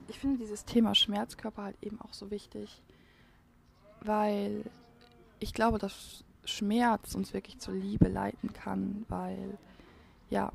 [0.09, 2.83] ich finde dieses Thema Schmerzkörper halt eben auch so wichtig,
[4.01, 4.64] weil
[5.38, 9.59] ich glaube, dass Schmerz uns wirklich zur Liebe leiten kann, weil
[10.30, 10.52] ja,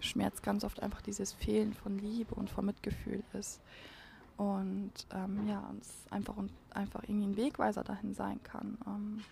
[0.00, 3.60] Schmerz ganz oft einfach dieses Fehlen von Liebe und von Mitgefühl ist.
[4.36, 6.34] und ähm, ja, uns einfach
[6.70, 8.78] einfach irgendwie ein Wegweiser dahin sein kann.
[8.86, 9.22] Ähm,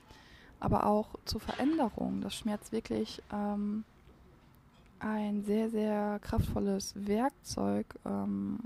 [0.60, 3.84] aber auch zur Veränderung, dass Schmerz wirklich ähm,
[5.00, 8.60] ein sehr, sehr kraftvolles Werkzeug ähm,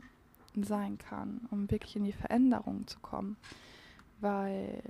[0.54, 3.36] sein kann, um wirklich in die Veränderung zu kommen.
[4.20, 4.82] Weil,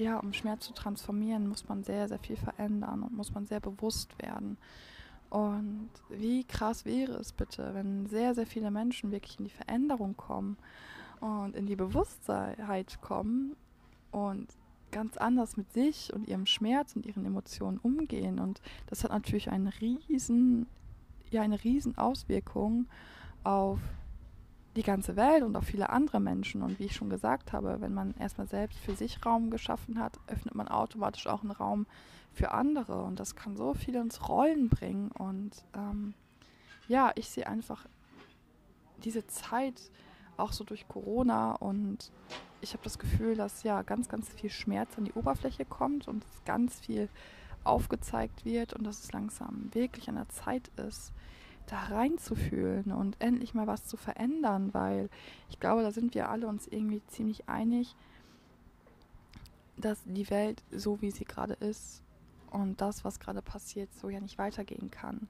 [0.00, 3.60] ja, um Schmerz zu transformieren, muss man sehr, sehr viel verändern und muss man sehr
[3.60, 4.56] bewusst werden.
[5.28, 10.16] Und wie krass wäre es bitte, wenn sehr, sehr viele Menschen wirklich in die Veränderung
[10.16, 10.56] kommen
[11.20, 13.54] und in die Bewusstheit kommen
[14.10, 14.48] und
[14.90, 18.40] ganz anders mit sich und ihrem Schmerz und ihren Emotionen umgehen.
[18.40, 20.66] Und das hat natürlich einen riesen,
[21.30, 22.86] ja, eine riesen Auswirkung
[23.44, 23.78] auf
[24.76, 26.62] die ganze Welt und auf viele andere Menschen.
[26.62, 30.18] Und wie ich schon gesagt habe, wenn man erstmal selbst für sich Raum geschaffen hat,
[30.26, 31.86] öffnet man automatisch auch einen Raum
[32.32, 33.02] für andere.
[33.02, 35.10] Und das kann so viel ins Rollen bringen.
[35.10, 36.14] Und ähm,
[36.88, 37.86] ja, ich sehe einfach
[39.02, 39.80] diese Zeit
[40.36, 42.10] auch so durch Corona und
[42.60, 46.24] ich habe das Gefühl, dass ja ganz, ganz viel Schmerz an die Oberfläche kommt und
[46.44, 47.08] ganz viel
[47.64, 51.12] aufgezeigt wird und dass es langsam wirklich an der Zeit ist,
[51.70, 55.08] da reinzufühlen und endlich mal was zu verändern, weil
[55.48, 57.94] ich glaube, da sind wir alle uns irgendwie ziemlich einig,
[59.76, 62.02] dass die Welt so wie sie gerade ist
[62.50, 65.28] und das, was gerade passiert, so ja nicht weitergehen kann.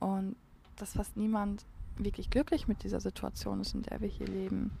[0.00, 0.36] Und
[0.76, 1.64] dass fast niemand
[1.96, 4.72] wirklich glücklich mit dieser Situation ist, in der wir hier leben.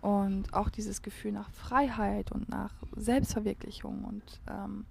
[0.00, 4.86] Und auch dieses Gefühl nach Freiheit und nach Selbstverwirklichung und ähm,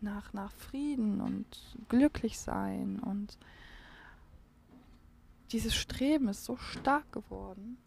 [0.00, 1.46] nach, nach Frieden und
[1.88, 3.36] glücklich sein und
[5.54, 7.78] dieses Streben ist so stark geworden,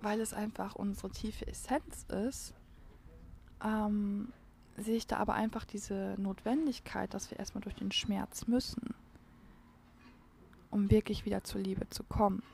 [0.00, 2.54] weil es einfach unsere tiefe Essenz ist,
[3.64, 4.32] ähm,
[4.76, 8.94] sehe ich da aber einfach diese Notwendigkeit, dass wir erstmal durch den Schmerz müssen,
[10.70, 12.44] um wirklich wieder zur Liebe zu kommen.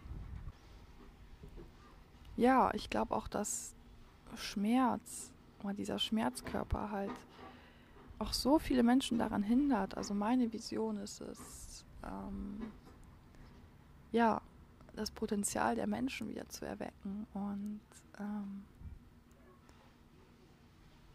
[2.39, 3.75] Ja, ich glaube auch, dass
[4.37, 5.31] Schmerz
[5.63, 7.13] oder dieser Schmerzkörper halt
[8.25, 9.97] auch so viele Menschen daran hindert.
[9.97, 12.73] Also meine Vision ist es, ähm,
[14.13, 14.41] ja,
[14.97, 17.81] das Potenzial der Menschen wieder zu erwecken und
[18.19, 18.65] ähm,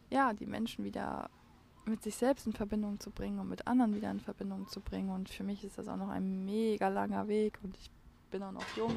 [0.10, 1.30] ja, die Menschen wieder
[1.86, 5.10] mit sich selbst in Verbindung zu bringen und mit anderen wieder in Verbindung zu bringen.
[5.10, 7.89] Und für mich ist das auch noch ein mega langer Weg und ich
[8.32, 8.95] bin auch noch jung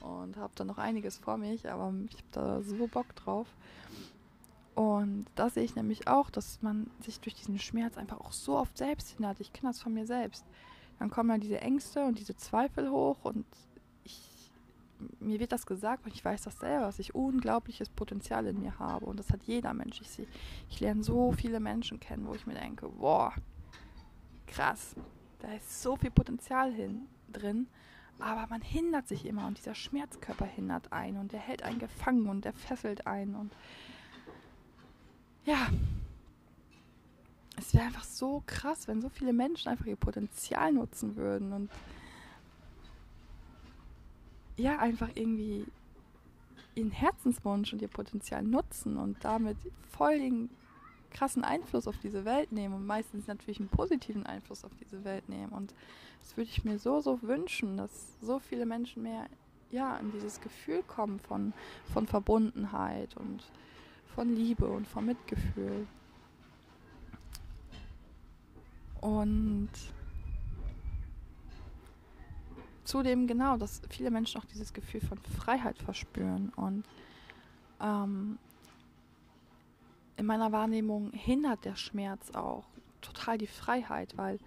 [0.00, 3.46] und habe da noch einiges vor mich, aber ich habe da so Bock drauf.
[4.76, 8.58] Und da sehe ich nämlich auch, dass man sich durch diesen Schmerz einfach auch so
[8.58, 9.40] oft selbst hindert.
[9.40, 10.44] Ich kenne das von mir selbst.
[10.98, 13.46] Dann kommen ja diese Ängste und diese Zweifel hoch und
[14.04, 14.52] ich,
[15.18, 18.78] mir wird das gesagt und ich weiß das selber, dass ich unglaubliches Potenzial in mir
[18.78, 19.06] habe.
[19.06, 20.02] Und das hat jeder Mensch.
[20.02, 20.26] Ich, sehe,
[20.68, 23.32] ich lerne so viele Menschen kennen, wo ich mir denke, boah,
[24.46, 24.94] krass,
[25.38, 27.66] da ist so viel Potenzial hin, drin.
[28.18, 32.26] Aber man hindert sich immer und dieser Schmerzkörper hindert einen und der hält einen gefangen
[32.28, 33.56] und der fesselt einen und
[35.46, 35.68] ja,
[37.56, 41.70] es wäre einfach so krass, wenn so viele Menschen einfach ihr Potenzial nutzen würden und
[44.56, 45.64] ja, einfach irgendwie
[46.74, 49.56] ihren Herzenswunsch und ihr Potenzial nutzen und damit
[49.90, 50.50] voll den
[51.10, 55.28] krassen Einfluss auf diese Welt nehmen und meistens natürlich einen positiven Einfluss auf diese Welt
[55.28, 55.52] nehmen.
[55.52, 55.72] Und
[56.20, 59.26] das würde ich mir so, so wünschen, dass so viele Menschen mehr
[59.70, 61.52] ja, in dieses Gefühl kommen von,
[61.92, 63.42] von Verbundenheit und
[64.16, 65.86] von Liebe und von Mitgefühl.
[69.02, 69.68] Und
[72.82, 76.48] zudem genau, dass viele Menschen auch dieses Gefühl von Freiheit verspüren.
[76.56, 76.84] Und
[77.80, 78.38] ähm,
[80.16, 82.64] in meiner Wahrnehmung hindert der Schmerz auch
[83.02, 84.38] total die Freiheit, weil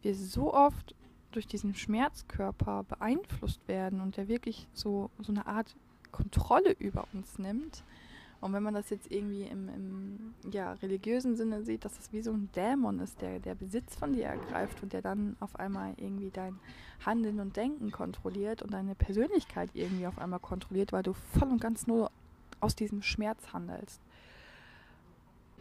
[0.00, 0.94] wir so oft
[1.32, 5.76] durch diesen Schmerzkörper beeinflusst werden und der wirklich so, so eine Art
[6.10, 7.84] Kontrolle über uns nimmt,
[8.40, 12.22] und wenn man das jetzt irgendwie im, im ja, religiösen Sinne sieht, dass das wie
[12.22, 15.94] so ein Dämon ist, der, der Besitz von dir ergreift und der dann auf einmal
[15.96, 16.60] irgendwie dein
[17.04, 21.60] Handeln und Denken kontrolliert und deine Persönlichkeit irgendwie auf einmal kontrolliert, weil du voll und
[21.60, 22.12] ganz nur
[22.60, 24.00] aus diesem Schmerz handelst.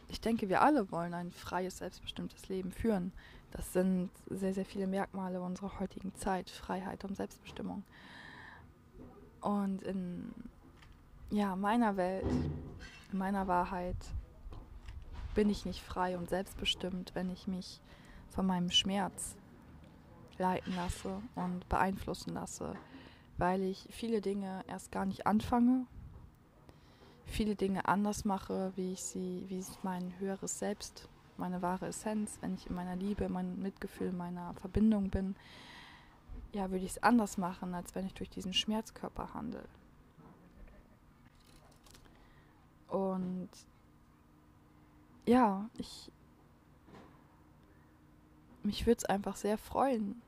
[0.09, 3.11] Ich denke, wir alle wollen ein freies, selbstbestimmtes Leben führen.
[3.51, 7.83] Das sind sehr, sehr viele Merkmale unserer heutigen Zeit, Freiheit und Selbstbestimmung.
[9.41, 10.31] Und in
[11.29, 12.25] ja, meiner Welt,
[13.11, 13.97] in meiner Wahrheit
[15.35, 17.81] bin ich nicht frei und selbstbestimmt, wenn ich mich
[18.29, 19.35] von meinem Schmerz
[20.37, 22.75] leiten lasse und beeinflussen lasse,
[23.37, 25.85] weil ich viele Dinge erst gar nicht anfange,
[27.25, 32.37] viele Dinge anders mache, wie ich sie, wie es mein höheres Selbst, meine wahre Essenz,
[32.41, 35.35] wenn ich in meiner Liebe, meinem Mitgefühl, meiner Verbindung bin,
[36.53, 39.67] ja, würde ich es anders machen, als wenn ich durch diesen Schmerzkörper handle.
[42.87, 43.49] Und
[45.25, 46.11] ja, ich
[48.63, 50.21] mich würde es einfach sehr freuen,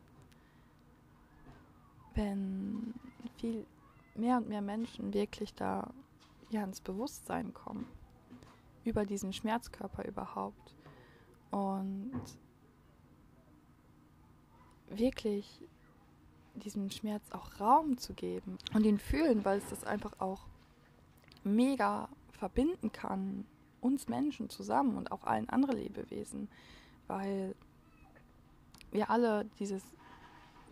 [2.16, 2.94] wenn
[3.38, 3.66] viel
[4.16, 5.92] mehr und mehr Menschen wirklich da
[6.50, 7.86] ja ins Bewusstsein kommen
[8.86, 10.74] über diesen Schmerzkörper überhaupt.
[11.52, 12.22] Und
[14.90, 15.62] wirklich
[16.56, 20.48] diesem Schmerz auch Raum zu geben und ihn fühlen, weil es das einfach auch
[21.44, 22.10] mega
[22.40, 23.46] verbinden kann,
[23.82, 26.50] uns Menschen zusammen und auch allen anderen Lebewesen,
[27.08, 27.56] weil
[28.92, 29.84] wir alle dieses,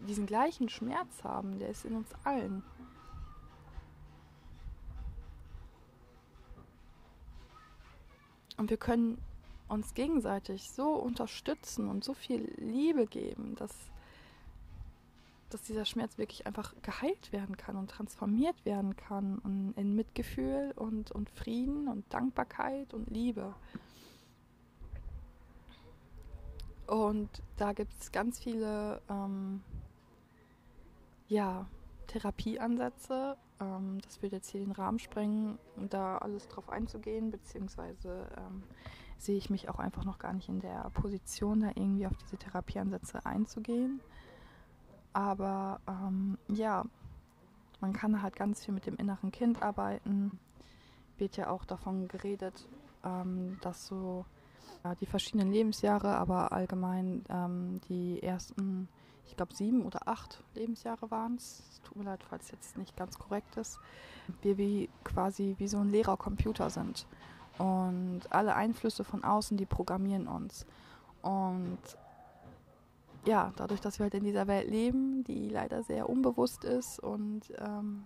[0.08, 2.64] diesen gleichen Schmerz haben, der ist in uns allen.
[8.58, 9.22] Und wir können
[9.68, 13.72] uns gegenseitig so unterstützen und so viel Liebe geben, dass,
[15.50, 20.74] dass dieser Schmerz wirklich einfach geheilt werden kann und transformiert werden kann und in Mitgefühl
[20.76, 23.56] und, und Frieden und Dankbarkeit und Liebe.
[26.88, 29.62] Und da gibt es ganz viele ähm,
[31.28, 31.68] ja,
[32.08, 33.38] Therapieansätze.
[33.60, 38.64] Ähm, das würde jetzt hier den Rahmen sprengen, um da alles drauf einzugehen, beziehungsweise ähm,
[39.18, 42.38] sehe ich mich auch einfach noch gar nicht in der Position, da irgendwie auf diese
[42.38, 44.00] Therapieansätze einzugehen.
[45.14, 46.84] Aber ähm, ja,
[47.80, 50.40] man kann halt ganz viel mit dem inneren Kind arbeiten.
[51.18, 52.68] Wird ja auch davon geredet,
[53.04, 54.26] ähm, dass so
[54.84, 58.88] ja, die verschiedenen Lebensjahre, aber allgemein ähm, die ersten,
[59.26, 61.64] ich glaube sieben oder acht Lebensjahre waren es.
[61.84, 63.80] Tut mir leid, falls jetzt nicht ganz korrekt ist.
[64.42, 67.08] Wir wie quasi wie so ein leerer Computer sind.
[67.58, 70.66] Und alle Einflüsse von außen, die programmieren uns.
[71.22, 71.80] Und
[73.28, 77.42] ja, dadurch, dass wir halt in dieser Welt leben, die leider sehr unbewusst ist und
[77.60, 78.06] ähm,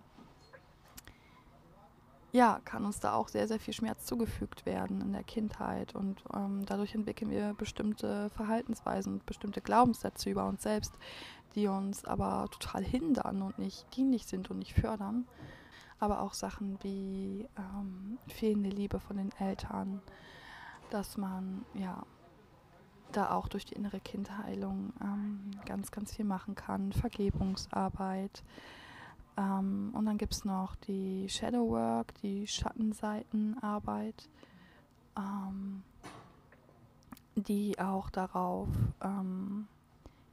[2.32, 5.94] ja, kann uns da auch sehr, sehr viel Schmerz zugefügt werden in der Kindheit.
[5.94, 10.94] Und ähm, dadurch entwickeln wir bestimmte Verhaltensweisen und bestimmte Glaubenssätze über uns selbst,
[11.54, 15.28] die uns aber total hindern und nicht dienlich sind und nicht fördern.
[16.00, 20.00] Aber auch Sachen wie ähm, fehlende Liebe von den Eltern,
[20.90, 22.02] dass man ja
[23.12, 26.92] da auch durch die innere Kindheilung ähm, ganz, ganz viel machen kann.
[26.92, 28.42] Vergebungsarbeit
[29.36, 34.28] ähm, und dann gibt es noch die Shadow Work, die Schattenseitenarbeit,
[35.16, 35.82] ähm,
[37.34, 38.68] die auch darauf
[39.00, 39.66] ähm,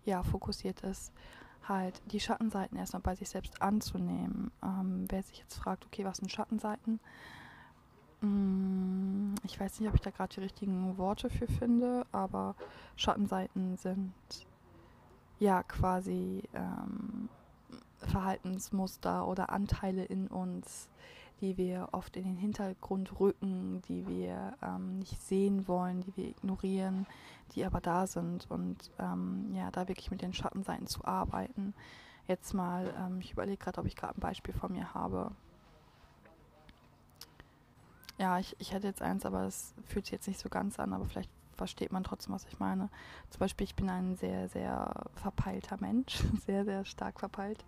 [0.06, 1.14] ja, fokussiert ist,
[1.68, 4.52] halt die Schattenseiten erstmal bei sich selbst anzunehmen.
[4.62, 7.00] Ähm, wer sich jetzt fragt, okay, was sind Schattenseiten?
[8.22, 8.59] Mm,
[9.50, 12.56] ich weiß nicht, ob ich da gerade die richtigen Worte für finde, aber
[12.96, 14.14] Schattenseiten sind
[15.40, 17.30] ja quasi ähm,
[17.98, 20.90] Verhaltensmuster oder Anteile in uns,
[21.42, 26.28] die wir oft in den Hintergrund rücken, die wir ähm, nicht sehen wollen, die wir
[26.28, 27.08] ignorieren,
[27.56, 31.74] die aber da sind und ähm, ja, da wirklich mit den Schattenseiten zu arbeiten.
[32.28, 35.32] Jetzt mal, ähm, ich überlege gerade, ob ich gerade ein Beispiel von mir habe.
[38.20, 40.92] Ja, ich, ich hätte jetzt eins, aber es fühlt sich jetzt nicht so ganz an,
[40.92, 42.90] aber vielleicht versteht man trotzdem, was ich meine.
[43.30, 47.64] Zum Beispiel, ich bin ein sehr, sehr verpeilter Mensch, sehr, sehr stark verpeilt.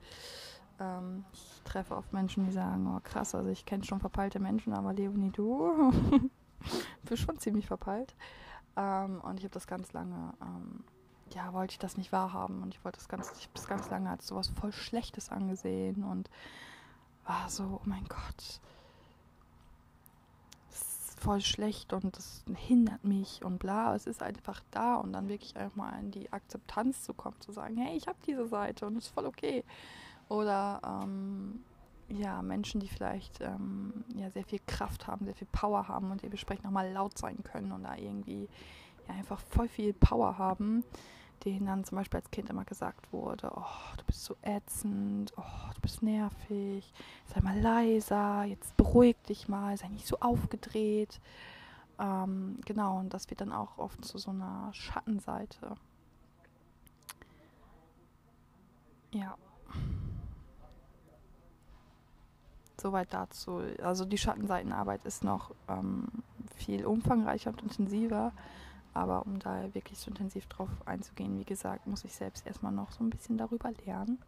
[0.79, 4.73] Ähm, ich treffe oft Menschen, die sagen, oh krass, also ich kenne schon verpeilte Menschen,
[4.73, 5.93] aber Leonie, du
[7.03, 8.13] bist schon ziemlich verpeilt.
[8.75, 10.83] Ähm, und ich habe das ganz lange, ähm,
[11.33, 13.89] ja, wollte ich das nicht wahrhaben und ich wollte das ganz, ich habe das ganz
[13.89, 16.29] lange als sowas voll Schlechtes angesehen und
[17.25, 18.59] war so, oh mein Gott,
[21.21, 23.95] voll schlecht und das hindert mich und bla.
[23.95, 27.51] Es ist einfach da und dann wirklich einfach mal in die Akzeptanz zu kommen, zu
[27.51, 29.63] sagen, hey, ich habe diese Seite und es ist voll okay.
[30.29, 31.63] Oder ähm,
[32.09, 36.23] ja, Menschen, die vielleicht ähm, ja, sehr viel Kraft haben, sehr viel Power haben und
[36.23, 38.49] dementsprechend nochmal laut sein können und da irgendwie
[39.07, 40.83] ja, einfach voll viel Power haben
[41.45, 45.73] denen dann zum Beispiel als Kind immer gesagt wurde, oh, du bist so ätzend, oh,
[45.75, 46.93] du bist nervig,
[47.25, 51.19] sei mal leiser, jetzt beruhig dich mal, sei nicht so aufgedreht.
[51.99, 55.75] Ähm, genau, und das wird dann auch oft zu so einer Schattenseite.
[59.13, 59.37] Ja.
[62.79, 63.61] Soweit dazu.
[63.83, 66.07] Also die Schattenseitenarbeit ist noch ähm,
[66.55, 68.31] viel umfangreicher und intensiver.
[68.93, 72.91] Aber um da wirklich so intensiv drauf einzugehen, wie gesagt, muss ich selbst erstmal noch
[72.91, 74.19] so ein bisschen darüber lernen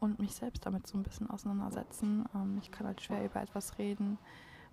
[0.00, 2.24] und mich selbst damit so ein bisschen auseinandersetzen.
[2.34, 4.18] Ähm, ich kann halt schwer über etwas reden,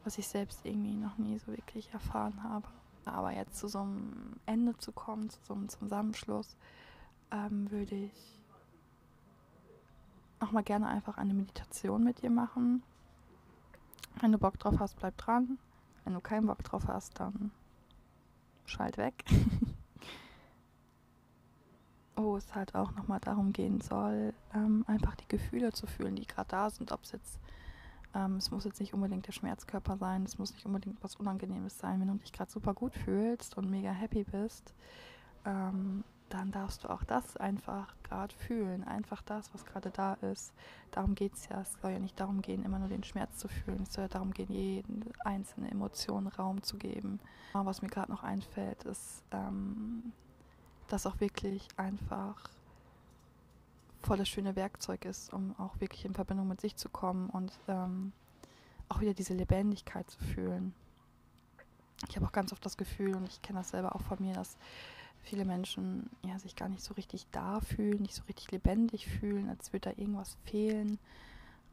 [0.04, 2.68] was ich selbst irgendwie noch nie so wirklich erfahren habe.
[3.06, 6.56] Aber jetzt zu so einem Ende zu kommen, zu so einem Zusammenschluss,
[7.32, 8.42] ähm, würde ich
[10.40, 12.84] auch mal gerne einfach eine Meditation mit dir machen.
[14.22, 15.58] Wenn du Bock drauf hast, bleib dran.
[16.04, 17.52] Wenn du keinen Bock drauf hast, dann
[18.66, 19.24] schalt weg.
[22.16, 26.26] wo es halt auch nochmal darum gehen soll, ähm, einfach die Gefühle zu fühlen, die
[26.26, 26.92] gerade da sind.
[26.92, 27.40] Ob es jetzt,
[28.14, 31.78] ähm, es muss jetzt nicht unbedingt der Schmerzkörper sein, es muss nicht unbedingt was Unangenehmes
[31.78, 32.00] sein.
[32.00, 34.74] Wenn du dich gerade super gut fühlst und mega happy bist,
[35.46, 38.84] ähm, dann darfst du auch das einfach gerade fühlen.
[38.84, 40.54] Einfach das, was gerade da ist.
[40.92, 41.62] Darum geht es ja.
[41.62, 43.84] Es soll ja nicht darum gehen, immer nur den Schmerz zu fühlen.
[43.84, 47.20] Es soll ja darum gehen, jeden einzelne Emotion Raum zu geben.
[47.54, 50.12] Was mir gerade noch einfällt, ist, ähm,
[50.88, 52.50] das auch wirklich einfach
[54.02, 57.52] voll das schöne Werkzeug ist, um auch wirklich in Verbindung mit sich zu kommen und
[57.68, 58.12] ähm,
[58.88, 60.74] auch wieder diese Lebendigkeit zu fühlen.
[62.10, 64.34] Ich habe auch ganz oft das Gefühl, und ich kenne das selber auch von mir,
[64.34, 64.58] dass
[65.26, 69.50] viele Menschen ja, sich gar nicht so richtig da fühlen, nicht so richtig lebendig fühlen,
[69.50, 71.00] als würde da irgendwas fehlen.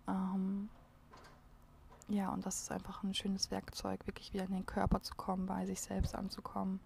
[0.08, 0.68] Ähm,
[2.08, 5.46] ja, und das ist einfach ein schönes Werkzeug, wirklich wieder in den Körper zu kommen,
[5.46, 6.80] bei sich selbst anzukommen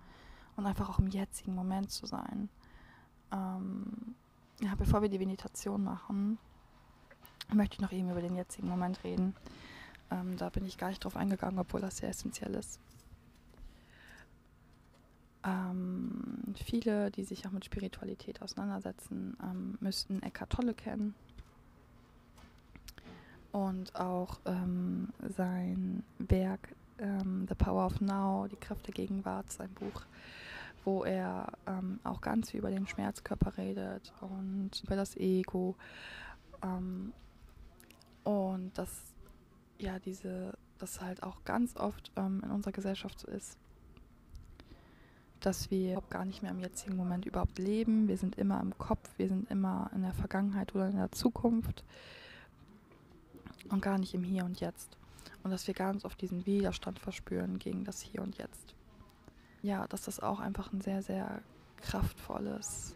[0.56, 2.48] und einfach auch im jetzigen Moment zu sein.
[3.32, 4.14] Ähm,
[4.60, 6.38] ja, bevor wir die Meditation machen,
[7.52, 9.34] möchte ich noch eben über den jetzigen Moment reden.
[10.10, 12.80] Ähm, da bin ich gar nicht drauf eingegangen, obwohl das sehr essentiell ist.
[15.46, 21.14] Ähm, viele, die sich auch mit Spiritualität auseinandersetzen, ähm, müssten Eckhart Tolle kennen.
[23.52, 29.70] Und auch ähm, sein Werk ähm, The Power of Now, die Kraft der Gegenwart, sein
[29.74, 30.02] Buch,
[30.84, 35.76] wo er ähm, auch ganz viel über den Schmerzkörper redet und über das Ego.
[36.62, 37.12] Ähm,
[38.24, 39.14] und dass
[39.78, 43.56] ja diese, das halt auch ganz oft in unserer Gesellschaft so ist,
[45.46, 48.08] dass wir gar nicht mehr im jetzigen Moment überhaupt leben.
[48.08, 51.84] Wir sind immer im Kopf, wir sind immer in der Vergangenheit oder in der Zukunft
[53.70, 54.98] und gar nicht im Hier und Jetzt.
[55.42, 58.76] Und dass wir ganz oft diesen Widerstand verspüren gegen das Hier und Jetzt
[59.66, 61.42] ja, dass das auch einfach ein sehr, sehr
[61.78, 62.94] kraftvolles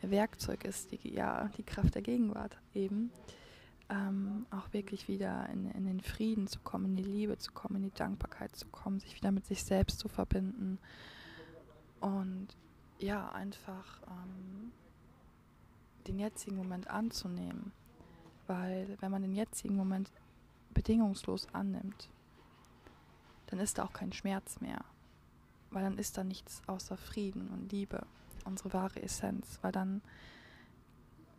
[0.00, 3.10] Werkzeug ist, die, ja, die Kraft der Gegenwart eben.
[3.88, 7.76] Ähm, auch wirklich wieder in, in den Frieden zu kommen, in die Liebe zu kommen,
[7.76, 10.78] in die Dankbarkeit zu kommen, sich wieder mit sich selbst zu verbinden.
[12.02, 12.48] Und
[12.98, 14.72] ja, einfach ähm,
[16.06, 17.72] den jetzigen Moment anzunehmen.
[18.46, 20.12] Weil wenn man den jetzigen Moment
[20.74, 22.10] bedingungslos annimmt,
[23.46, 24.84] dann ist da auch kein Schmerz mehr
[25.72, 28.06] weil dann ist da nichts außer Frieden und Liebe,
[28.44, 30.02] unsere wahre Essenz, weil dann,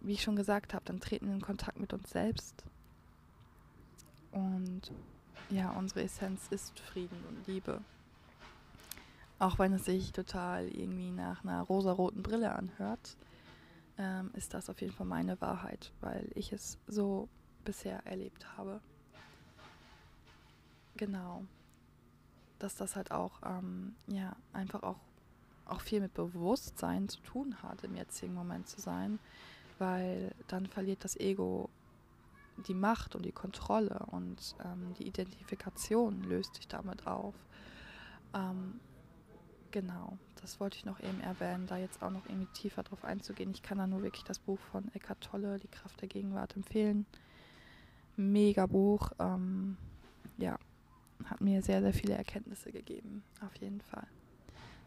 [0.01, 2.63] wie ich schon gesagt habe, dann treten wir in Kontakt mit uns selbst
[4.31, 4.91] und
[5.49, 7.81] ja, unsere Essenz ist Frieden und Liebe.
[9.39, 13.17] Auch wenn es sich total irgendwie nach einer rosaroten Brille anhört,
[13.97, 17.27] ähm, ist das auf jeden Fall meine Wahrheit, weil ich es so
[17.65, 18.79] bisher erlebt habe.
[20.95, 21.43] Genau
[22.63, 24.99] dass das halt auch, ähm, ja, einfach auch,
[25.65, 29.19] auch viel mit Bewusstsein zu tun hat, im jetzigen Moment zu sein,
[29.79, 31.69] weil dann verliert das Ego
[32.67, 37.35] die Macht und die Kontrolle und ähm, die Identifikation löst sich damit auf.
[38.33, 38.79] Ähm,
[39.73, 43.51] genau, das wollte ich noch eben erwähnen, da jetzt auch noch irgendwie tiefer drauf einzugehen.
[43.51, 47.05] Ich kann da nur wirklich das Buch von Eckhart Tolle, Die Kraft der Gegenwart, empfehlen.
[48.15, 49.11] Mega Buch.
[49.19, 49.75] Ähm,
[50.37, 50.57] ja,
[51.25, 54.07] hat mir sehr, sehr viele Erkenntnisse gegeben, auf jeden Fall.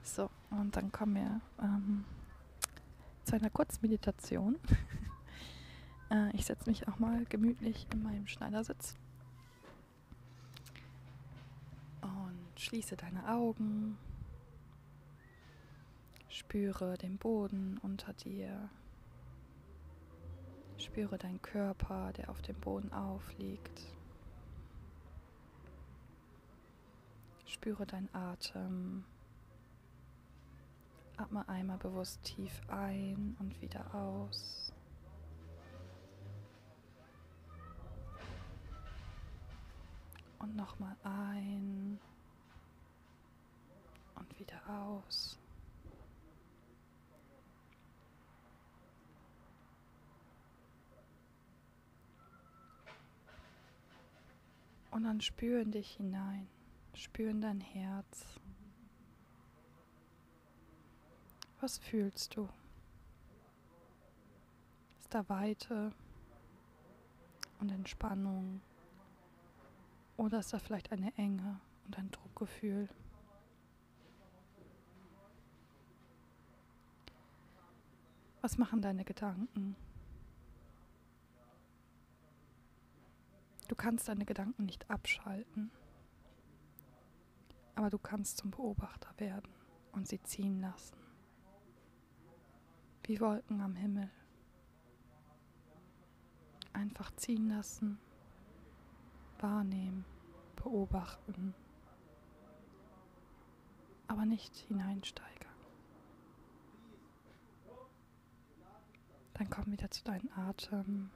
[0.03, 2.05] So, und dann kommen wir ähm,
[3.25, 4.57] zu einer Kurzmeditation.
[6.11, 8.95] äh, ich setze mich auch mal gemütlich in meinem Schneidersitz
[12.03, 13.99] und schließe deine Augen.
[16.37, 18.69] Spüre den Boden unter dir.
[20.77, 23.81] Spüre deinen Körper, der auf dem Boden aufliegt.
[27.47, 29.07] Spüre deinen Atem.
[31.17, 34.75] Atme einmal bewusst tief ein und wieder aus.
[40.39, 41.99] Und nochmal ein
[44.17, 45.39] und wieder aus.
[54.97, 56.49] Und dann spüre in dich hinein.
[56.95, 58.41] Spüren dein Herz.
[61.61, 62.49] Was fühlst du?
[64.99, 65.93] Ist da Weite
[67.61, 68.63] und Entspannung?
[70.17, 72.89] Oder ist da vielleicht eine Enge und ein Druckgefühl?
[78.41, 79.77] Was machen deine Gedanken?
[83.77, 85.71] Kannst deine Gedanken nicht abschalten,
[87.75, 89.53] aber du kannst zum Beobachter werden
[89.93, 90.97] und sie ziehen lassen,
[93.05, 94.11] wie Wolken am Himmel.
[96.73, 97.99] Einfach ziehen lassen,
[99.39, 100.05] wahrnehmen,
[100.57, 101.55] beobachten,
[104.09, 105.55] aber nicht hineinsteigern.
[109.35, 111.11] Dann komm wieder zu deinem Atem.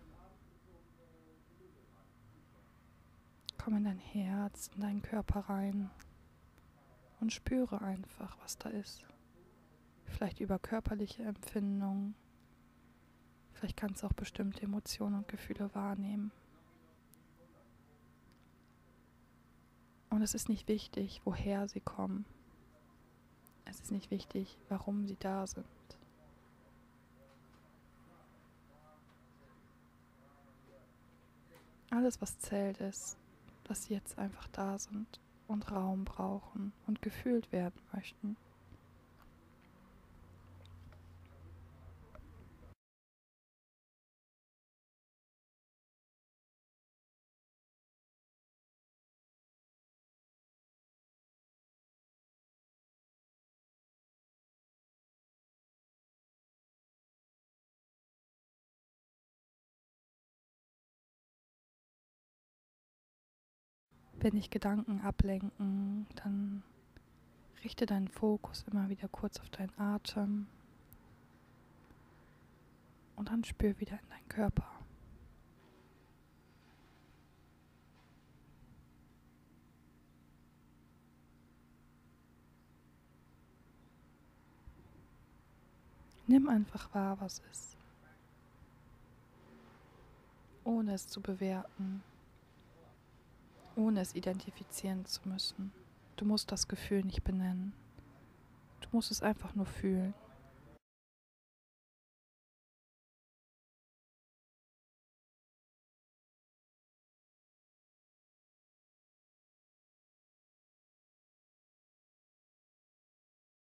[3.63, 5.91] Komm in dein Herz, in deinen Körper rein
[7.21, 9.05] und spüre einfach, was da ist.
[10.07, 12.15] Vielleicht über körperliche Empfindungen.
[13.53, 16.33] Vielleicht kannst du auch bestimmte Emotionen und Gefühle wahrnehmen.
[20.09, 22.25] Und es ist nicht wichtig, woher sie kommen.
[23.67, 25.67] Es ist nicht wichtig, warum sie da sind.
[31.91, 33.19] Alles, was zählt, ist,
[33.75, 38.37] sie jetzt einfach da sind und Raum brauchen und gefühlt werden möchten.
[64.23, 66.63] Wenn dich Gedanken ablenken, dann
[67.65, 70.47] richte deinen Fokus immer wieder kurz auf deinen Atem
[73.17, 74.71] und dann spür wieder in deinen Körper.
[86.27, 87.79] Nimm einfach wahr, was ist,
[90.65, 92.03] ohne es zu bewerten
[93.77, 95.73] ohne es identifizieren zu müssen.
[96.17, 97.73] Du musst das Gefühl nicht benennen.
[98.81, 100.15] Du musst es einfach nur fühlen.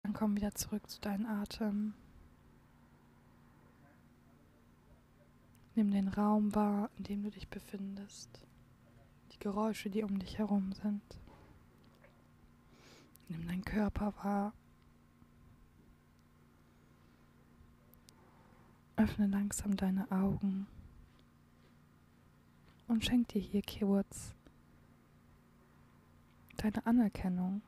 [0.04, 1.94] Dann komm wieder zurück zu deinem Atem.
[5.76, 8.49] Nimm den Raum wahr, in dem du dich befindest
[9.40, 11.02] Geräusche, die um dich herum sind.
[13.30, 14.54] Nimm deinen Körper wahr.
[18.98, 20.68] Öffne langsam deine Augen
[22.90, 24.34] und schenk dir hier kurz
[26.58, 27.62] deine Anerkennung,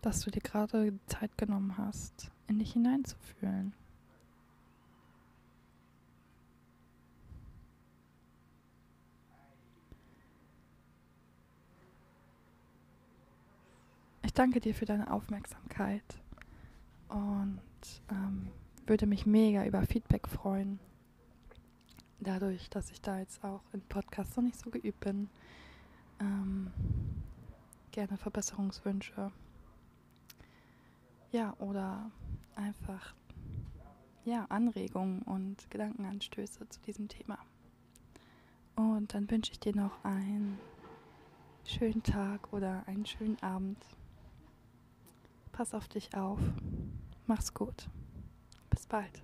[0.00, 3.72] dass du dir gerade Zeit genommen hast, in dich hineinzufühlen.
[14.34, 16.02] Ich danke dir für deine Aufmerksamkeit
[17.08, 17.60] und
[18.10, 18.48] ähm,
[18.84, 20.80] würde mich mega über Feedback freuen.
[22.18, 25.30] Dadurch, dass ich da jetzt auch in Podcasts noch nicht so geübt bin.
[26.18, 26.72] Ähm,
[27.92, 29.30] gerne Verbesserungswünsche.
[31.30, 32.10] Ja, oder
[32.56, 33.14] einfach
[34.24, 37.38] ja, Anregungen und Gedankenanstöße zu diesem Thema.
[38.74, 40.58] Und dann wünsche ich dir noch einen
[41.64, 43.78] schönen Tag oder einen schönen Abend.
[45.56, 46.40] Pass auf dich auf.
[47.26, 47.88] Mach's gut.
[48.70, 49.23] Bis bald.